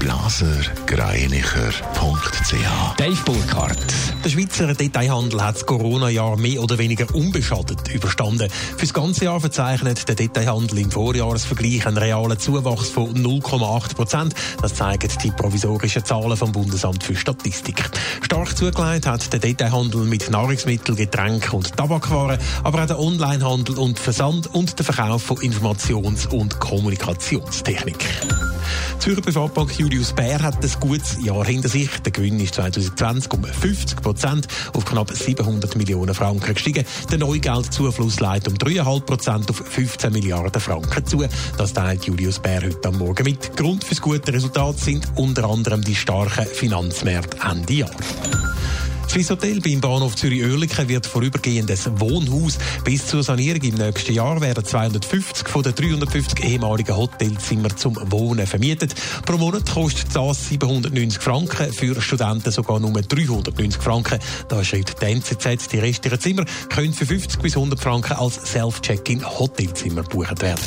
[0.00, 2.96] blasergreinicher.ch.
[2.96, 3.78] Dave Burkhardt.
[4.24, 8.48] Der Schweizer Detailhandel hat das Corona-Jahr mehr oder weniger unbeschadet überstanden.
[8.50, 14.34] Für das ganze Jahr verzeichnet der Detailhandel im Vorjahresvergleich einen realen Zuwachs von 0,8 Prozent.
[14.60, 17.88] Das zeigen die provisorischen Zahlen vom Bundesamt für Statistik.
[18.22, 23.98] Stark zugelegt hat der Detailhandel mit Nahrungsmitteln, Getränken und Tabakwaren, aber auch der Onlinehandel und
[23.98, 28.06] Versand und der Verkauf von Informations- und Kommunikationstechnik.
[29.00, 31.88] Zürcher Privatbank Julius Bär hat ein gutes Jahr hinter sich.
[32.02, 36.84] Der Gewinn ist 2020 um 50 Prozent auf knapp 700 Millionen Franken gestiegen.
[37.10, 41.24] Der Neugeldzufluss leitet um 3,5 Prozent auf 15 Milliarden Franken zu.
[41.56, 43.56] Das teilt Julius Bär heute am Morgen mit.
[43.56, 48.49] Grund für das gute Resultat sind unter anderem die starken Finanzmärkte Ende Jahr.
[49.10, 52.58] Swiss Hotel beim Bahnhof Zürich-Oerlikon wird vorübergehend ein Wohnhaus.
[52.84, 58.46] Bis zur Sanierung im nächsten Jahr werden 250 von den 350 ehemaligen Hotelzimmer zum Wohnen
[58.46, 58.94] vermietet.
[59.26, 64.20] Pro Monat kostet das 790 Franken, für Studenten sogar nur 390 Franken.
[64.48, 69.26] Da schreibt die NZZ, die restlichen Zimmer können für 50 bis 100 Franken als Self-Check-in
[69.26, 70.60] Hotelzimmer gebucht werden.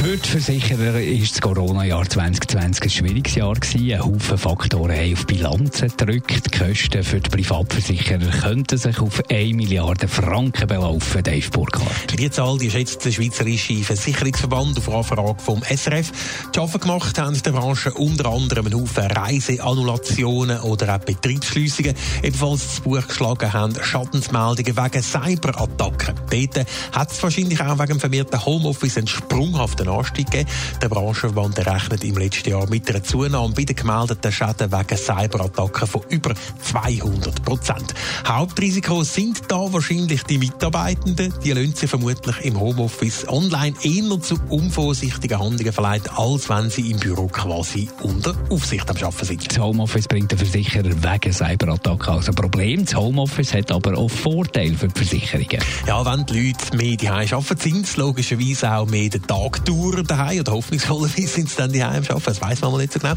[0.00, 3.92] Für die Versicherer war das Corona-Jahr 2020 ein schwieriges Jahr gewesen.
[3.92, 6.46] Ein Haufen Faktoren haben auf Bilanzen gedrückt.
[6.46, 12.16] Die Kosten für die Privatversicherer könnten sich auf 1 Milliarde Franken belaufen, Dave Burkhardt.
[12.16, 16.12] Die Zahl die schätzt der Schweizerische Versicherungsverband auf Anfrage vom SRF.
[16.54, 21.94] Die Schaffen gemacht haben der Branche unter anderem einen Haufen Reiseannulationen oder auch Betriebsschliessungen.
[22.22, 26.14] Ebenfalls zu Buch geschlagen haben Schadensmeldungen wegen Cyberattacken.
[26.30, 30.50] Dort hat es wahrscheinlich auch wegen dem vermehrten Homeoffice einen sprunghaften Anstieg gegeben.
[30.82, 35.88] Der Branchenverband rechnet im letzten Jahr mit einer Zunahme bei den gemeldeten Schäden wegen Cyberattacken
[35.88, 37.94] von über 200 Prozent.
[38.26, 41.32] Hauptrisiko sind da wahrscheinlich die Mitarbeitenden.
[41.44, 46.90] Die lassen sich vermutlich im Homeoffice online eher zu unvorsichtigen Handlungen verleiten, als wenn sie
[46.90, 49.50] im Büro quasi unter Aufsicht am Arbeiten sind.
[49.50, 52.84] Das Homeoffice bringt den Versicherer wegen Cyberattacken als ein Problem.
[52.84, 55.62] Das Homeoffice hat aber auch Vorteile für die Versicherungen.
[55.86, 59.77] Ja, wenn die Leute mehr daheim arbeiten, sind sie logischerweise auch mehr den Tag durch
[60.02, 62.24] daheim oder hoffnungsvollerweise sind sie dann daheim arbeiten.
[62.24, 63.14] Das weiß man mal nicht so genau.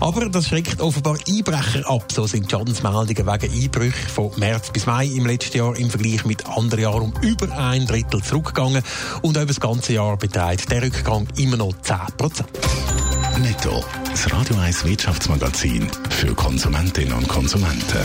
[0.00, 2.10] Aber das schreckt offenbar Einbrecher ab.
[2.12, 6.24] So sind die Schadensmeldungen wegen Einbrüchen von März bis Mai im letzten Jahr im Vergleich
[6.24, 8.82] mit anderen Jahren um über ein Drittel zurückgegangen.
[9.22, 12.50] Und über das ganze Jahr beträgt der Rückgang immer noch 10 Prozent.
[13.38, 18.04] Netto, das Radio 1 Wirtschaftsmagazin für Konsumentinnen und Konsumenten.